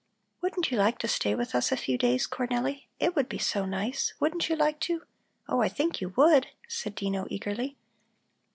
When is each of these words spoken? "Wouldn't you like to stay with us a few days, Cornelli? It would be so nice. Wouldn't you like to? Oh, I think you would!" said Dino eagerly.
"Wouldn't 0.41 0.71
you 0.71 0.79
like 0.79 0.97
to 0.97 1.07
stay 1.07 1.35
with 1.35 1.53
us 1.53 1.71
a 1.71 1.77
few 1.77 1.95
days, 1.95 2.25
Cornelli? 2.27 2.87
It 2.99 3.15
would 3.15 3.29
be 3.29 3.37
so 3.37 3.67
nice. 3.67 4.15
Wouldn't 4.19 4.49
you 4.49 4.55
like 4.55 4.79
to? 4.79 5.03
Oh, 5.47 5.61
I 5.61 5.69
think 5.69 6.01
you 6.01 6.09
would!" 6.17 6.47
said 6.67 6.95
Dino 6.95 7.27
eagerly. 7.29 7.77